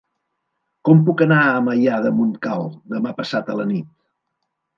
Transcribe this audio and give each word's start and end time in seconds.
Com 0.87 1.03
puc 1.09 1.21
anar 1.25 1.37
a 1.49 1.59
Maià 1.65 1.99
de 2.07 2.13
Montcal 2.21 2.65
demà 2.95 3.13
passat 3.21 3.53
a 3.53 3.59
la 3.61 3.69
nit? 3.75 3.95